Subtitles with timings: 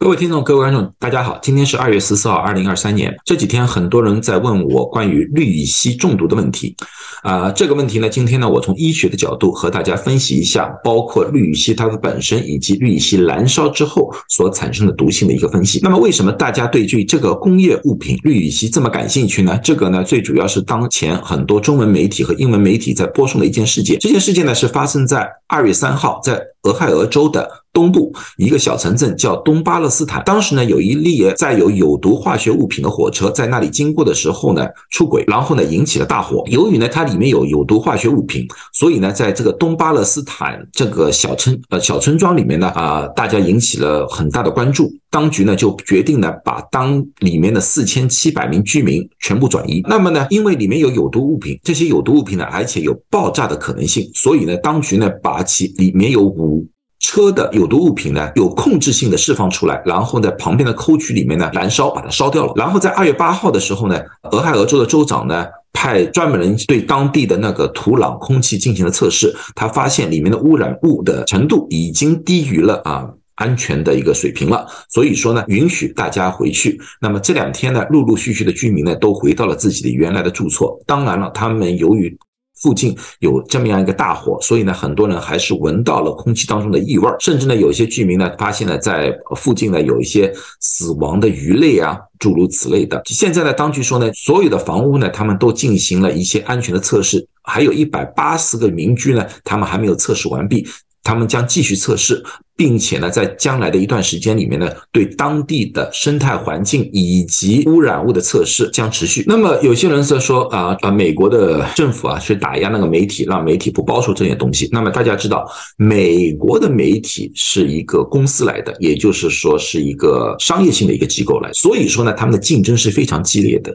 [0.00, 3.12] 各位听众，各位观众，大家好，今天是二月十四号，二零二三年。
[3.24, 6.76] 这几天很多人在问我关于氯乙烯中毒的问题，
[7.24, 15.80] 啊，这个问题呢，今天呢，我从医学的角度和大家分析一下，包括氯乙烯它的本身以及氯乙烯燃烧之后所产生的毒性的一个分析。
[15.82, 19.58] 那么，为什么大家对于这个工业物品氯乙烯这么感兴趣呢？
[19.64, 23.98] 这个呢，最主要是当前很多中文媒体和英文媒体在播送的一件事件。
[23.98, 27.57] 这件事件呢，是发生在二月三号，在俄亥俄州的。
[27.72, 36.42] 东部一个小城镇叫东巴勒斯坦，当时呢有一列载有有毒化学物品的火车在那里经过的时候呢出轨，然后呢引起了大火。
[36.48, 44.90] 由于呢它里面有有毒化学物品，所以呢在这个东巴勒斯坦这个小村呃小村庄里面呢啊大家引起了很大的关注。
[45.10, 49.82] 当局呢就决定呢把当里面的四千七百名居民全部转移。
[49.88, 56.66] 那么呢因为里面有有毒物品，这些有毒物品呢而且有爆炸的可能性，所以呢当局呢把其里面有五。
[57.08, 62.52] 车的有毒物品呢，有控制性的释放出来，然后在旁边的沟渠里面呢燃烧，把它烧掉了。
[62.54, 63.98] 然后在二月八号的时候呢，
[64.30, 76.78] 俄亥俄州的州长呢派专门人对当地的那个土壤、空气进行了测试，他发现里面的污染物的程度已经低于了啊安全的一个水平了，所以说呢允许大家回去。
[77.00, 80.78] 那么这两天呢，陆陆续续的居民呢都回到了自己的原来的住所。
[80.84, 82.14] 当然了，他们由于
[82.60, 93.00] 附近有这么样一个大火，所以呢，很多人还是闻到了空气当中的异味，甚至呢，有些居民呢发现了在附近呢有一些死亡的鱼类啊，诸如此类的。
[93.06, 100.66] 现在呢，当局说呢，所有的房屋呢，他们都进行了一些安全的测试，还有一百八十个民居呢，他们还没有测试完毕。
[101.08, 102.22] 他们将继续测试，
[102.54, 109.24] 并且呢，在将来的一段时间里面呢，对当地的生态环境以及污染物的测试将持续。
[109.26, 114.68] 那么有些人在说啊啊，美国的政府啊去打压那个媒体，让媒体不包出这些东西。
[114.70, 123.74] 那么大家知道，美国的媒体是一个公司来的，也就是说是一个商业性的一个机构来，所以说呢，他们的竞争是非常激烈的。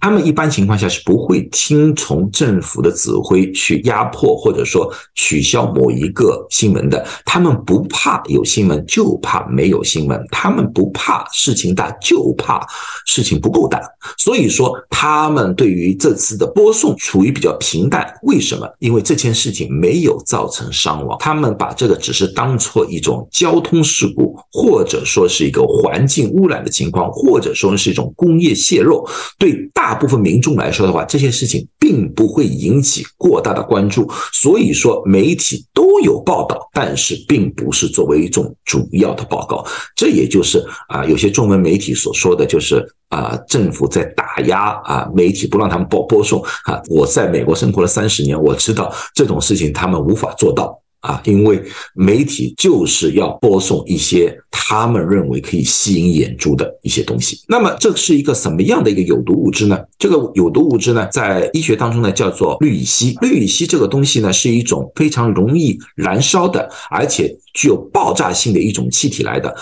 [0.00, 7.06] 他们一般情况下是不会听从政府的指挥去压迫或者说取消某一个新闻的。
[7.24, 12.66] 他们不怕有新闻，就怕没有新闻；他们不怕事情大，就怕
[13.04, 13.80] 事情不够大。
[14.16, 18.10] 所以说，他们对于这次的播送处于比较平淡。
[18.22, 18.66] 为什么？
[18.78, 29.06] 因为这件事情没有造成伤亡，他们把这个只是当做一种交通事故，或者说是一个环境污染的情况，或者说是一种工业泄漏，
[29.38, 29.89] 对大。
[29.90, 39.66] 大部分民众来说的话，这些事情并不会引起过大的关注，所以说媒体都有报道，但是并不是作为一种主要的报告。
[39.96, 46.80] 这也就是啊，有些中文媒体所说的就是啊，政府在打压啊，媒体不让他们播播送啊。
[46.88, 50.80] 我在美国生活了三十年，我知道这种事情他们无法做到。
[51.00, 51.62] 啊，因为
[51.94, 57.40] 媒体就是要播送一些他们认为可以吸引眼珠的一些东西。
[57.48, 59.78] 那么，这是一个什么样的一个有毒物质呢？
[59.98, 63.16] 这个有毒物质呢，在医学当中呢，叫做氯乙烯。
[63.22, 69.56] 氯乙烯这个东西呢，是一种非常容易燃烧的，而且具有爆炸性的一种气体来的。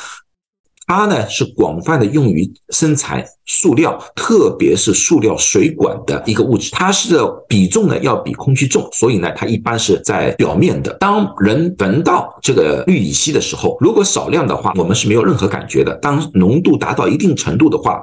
[0.89, 6.71] 它呢是广泛的用于生产塑料，特别是塑料水管的一个物质。
[6.73, 10.91] 它是比重呢要比空气重，所以呢它一般是在表面的。
[10.95, 15.95] 当人闻到这个氯乙烯的时候，如果少量的话，我们是没有任何感觉的。
[15.97, 18.01] 当浓度达到一定程度的话，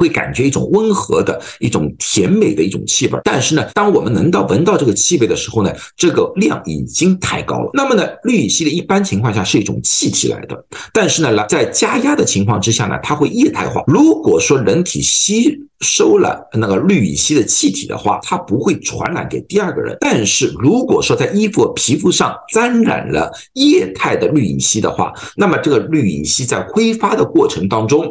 [0.00, 7.70] 会感觉一种温和的一种甜美的一种气味，但是呢，当我们能到闻到这个气味的时候呢，这个量已经太高了。
[7.74, 13.84] 那么呢，氯乙烯的一般情况下是一种气体来的，但是呢，在加压的情况之下呢，它会液态化。
[13.86, 19.94] 如果说人体吸收了那个氯乙烯的气体的话，它不会传染给第二个人。
[20.00, 28.10] 但是如果说在衣服、皮肤上沾染了液态的氯乙烯的话，那么这个氯乙烯在挥发的过程当中。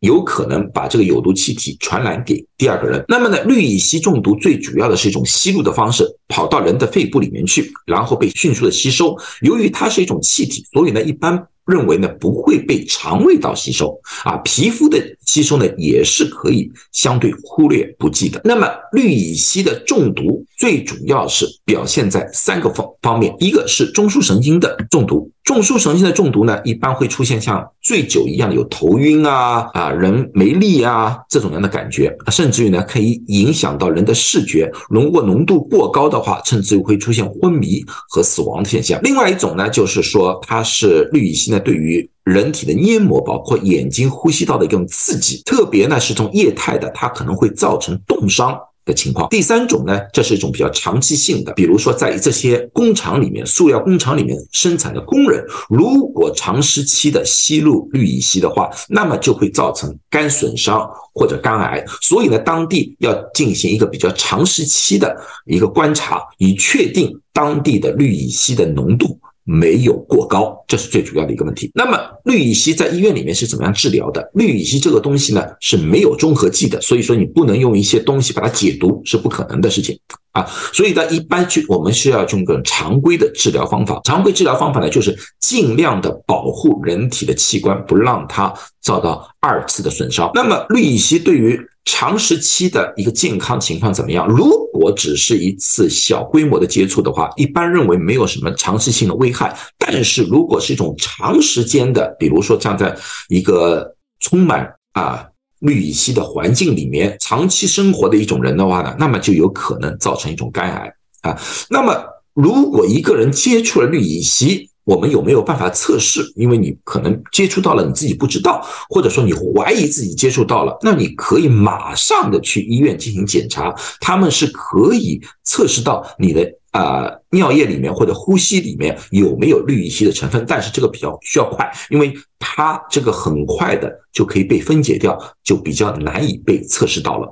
[0.00, 3.04] 有可能把这个有毒气体传染给第二个人。
[3.08, 9.16] 那么呢，氯乙烯中毒最主要的是一种吸入的方式，跑到人的肺部里面去，然后被迅速的吸收。
[9.42, 18.40] 由于它是一种气体，所以呢，一般认为呢不会被肠胃道吸收啊，皮肤的吸收呢也是可以相对忽略不计的。
[18.42, 25.30] 那么氯乙烯的中毒最主要是表现在三个方方面，一个是中枢神经的中毒。
[25.44, 34.70] 中枢神经的中毒呢，一般会出现像醉酒一样的有头晕啊啊人没力啊这种样的感觉，甚至于呢可以影响到人的视觉。
[34.88, 39.00] 如果浓度过高的话，甚至于会出现昏迷和死亡的现象。
[39.02, 48.56] 另外一种呢，就是说它是氯乙烯呢对于人体的黏膜，包括眼睛、呼吸道的一种刺激，特别呢是从液态的，它可能会造成冻伤。
[48.90, 49.28] 的情况。
[49.28, 61.84] 第三种呢，这是一种比较长期性的，比如说在这些工厂里面，塑料工厂里面生产的工人，如果长时期的吸入氯乙烯的话，那么就会造成肝损伤或者肝癌。
[62.02, 65.16] 所以呢，当地要进行一个比较长时期的
[65.46, 69.16] 一个观察，以确定当地的氯乙烯的浓度。
[69.44, 71.70] 没有过高，这是最主要的一个问题。
[71.74, 74.30] 那么氯乙烯在医院里面是怎么样治疗的？
[74.34, 79.98] 氯乙烯这个东西呢是没有中和剂的，所以说你不能用一些东西把它解毒，是不可能的事情
[80.32, 80.46] 啊。
[80.72, 84.00] 所以呢，一般去我们是要用个常规的治疗方法。
[84.04, 90.30] 常规治疗方法呢，就是尽量的保护人体的器官，不让它遭到二次的损伤。
[90.34, 94.28] 那么氯乙烯对于长时期的一个健康情况怎么样？
[94.28, 99.54] 如果只是一次小规模的接触的话，一般认为没有什么长期性的危害。
[99.78, 102.96] 但是如果是一种长时间的，比如说像在
[103.28, 105.26] 一个充满啊
[105.60, 111.38] 氯乙烯的环境里面长期生活的一种人的话呢，那么就有可能造成一种肝癌啊。
[111.68, 116.20] 那么如果一个人接触了氯乙烯，我们有没有办法测试？
[116.36, 137.28] 因为你可能接触到了，你自己不知道，或者说你怀疑自己接触到了，那你可以马上的去医院进行检查，他们是可以测试到你的啊尿液里面或者呼吸里面有没有氯乙烯的成分，但是这个比较需要快，因为它这个很快的就可以被分解掉，就比较难以被测试到了。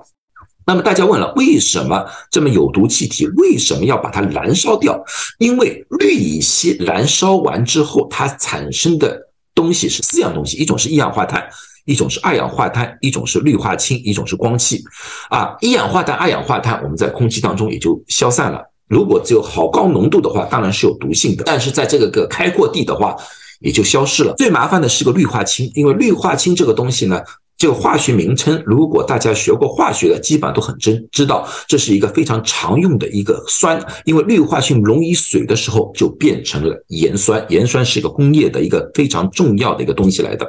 [0.68, 5.02] 那么大家问了，为什么这么有毒气体为什么要把它燃烧掉？
[5.38, 9.18] 因为氯乙烯燃烧完之后，它产生的
[9.54, 11.42] 东西是四样东西，一种是一氧化碳，
[11.86, 14.84] 一种是二氧化碳，一种是氯化氢，一种是光气。
[15.30, 18.62] 啊，一氧化碳、二氧化碳我们在空气当中也就消散了。
[18.88, 21.44] 如果只有好高浓度的话，当然是有毒性的。
[21.46, 23.16] 但是在这个个开阔地的话，
[23.60, 24.34] 也就消失了。
[24.36, 27.18] 最麻烦的是个氯化氢，因为氯化氢这个东西呢。
[27.58, 33.84] 这个化学名称，如果大家学过化学的，基本上都很真知道，这是一个非常常用的一个酸。
[34.04, 37.44] 因为氯化氢溶于水的时候，就变成了盐酸。
[37.48, 40.48] 盐酸是一个工业的一个非常重要的一个东西来的。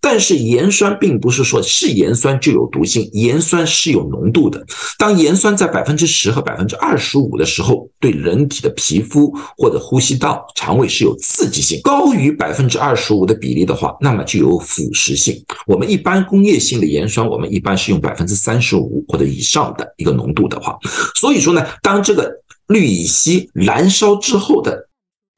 [0.00, 4.60] 但是盐酸并不是说是盐酸就有毒性，盐酸是有浓度的。
[4.98, 11.80] 当盐酸在百分之十和百分之二十五的时候，对人体的皮肤或者呼吸道、肠胃是有刺激性。
[11.84, 15.40] 高于百分之二十五的比例的话，那么就有腐蚀性。
[15.64, 20.78] 我们一般工业性的盐酸，我们一般是用百分之三十五或者以上的一个浓度的话，
[21.14, 22.32] 所以说呢，当这个
[22.68, 24.88] 氯乙烯燃烧之后的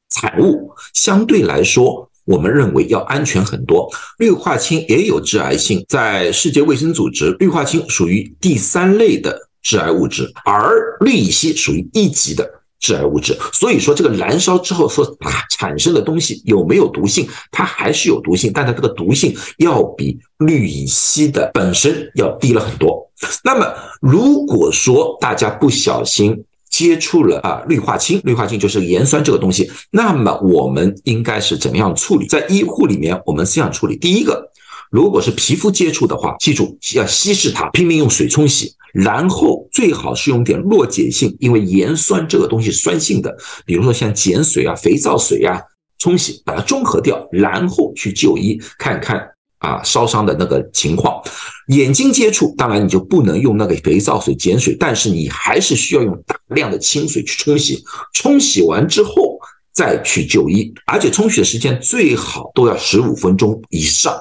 [0.09, 3.89] 产物，相对来说，我们认为要安全很多。
[4.19, 12.47] 氯化氢也有致癌性，在世界卫生组织，氯化氢属于第三类的致癌物质，而氯乙烯属于一级的。
[12.83, 15.17] 致癌物质，所以说这个燃烧之后所
[15.49, 17.25] 产生的东西有没有毒性？
[17.49, 23.09] 它还是有毒性，但它这个毒性要比氯乙烯的本身要低了很多。
[23.41, 32.27] 那么如果说大家不小心接触了啊氯化氢，氯化氢就是盐酸这个东西，那么我们应该是怎么样处理？
[32.27, 34.51] 在医护里面，我们这样处理：第一个，
[34.93, 38.75] 如果是皮肤接触的话，记住要稀释它，拼命用水冲洗。
[38.93, 43.35] 然后最好是用点弱碱性，因为盐酸这个东西酸性的，
[43.65, 45.59] 比如说像碱水啊、肥皂水啊，
[45.97, 51.19] 冲洗把它中和掉，然后去就医看看啊烧伤的那个情况。
[51.69, 57.83] 眼睛接触，当然你就不能用那个肥皂水、碱水，但是你还是需要用大量的清水去冲洗。
[58.13, 59.39] 冲洗完之后
[59.73, 64.13] 再去就医，而且冲洗的时间最好都要十五分钟以上。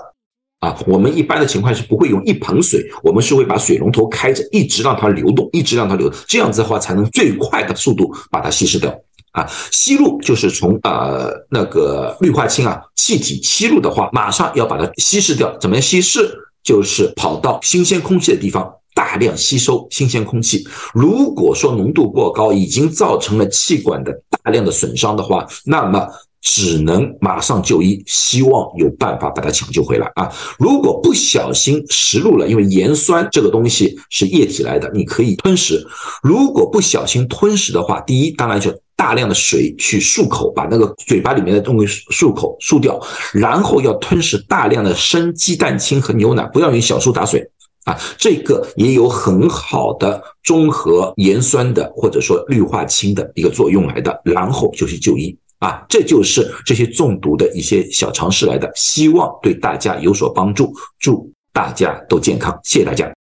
[0.63, 8.97] 啊，我们一般的情况是不会用一盆水，我们是会把水龙头开着，一直让它流动，一直让它流，这样子的话才能最快的速度把它稀释掉。
[9.33, 15.53] 啊，吸入就是从呃那个氯化氢啊气体吸入的话，马上要把它稀释掉。
[15.59, 16.33] 怎么样稀释？
[16.63, 20.65] 就是跑到新鲜空气的地方，大量吸收新鲜空气。
[20.95, 26.07] 如果说浓度过高，已经造成了气管的大量的损伤的话，那么。
[26.43, 30.31] 只能马上就医，希望有办法把它抢救回来啊！
[30.59, 35.87] 如果不小心食入了，因为盐酸这个东西是液体来的，你可以吞食。
[36.21, 43.01] 如果不小心吞食的话，第一当然就大量的水去漱口，把那个嘴巴里面的东西漱口漱掉，
[43.33, 47.49] 然后要吞食大量的生鸡蛋清和牛奶，不要用小苏打水
[47.85, 55.37] 啊，这个也有很好的中和盐酸的或者说氯化氢的一个作用来的，然后就去就医。
[55.63, 63.09] 啊，这就是这些中毒的一些小常识来的，希望对大家有所帮助，祝大家都健康，谢谢大家。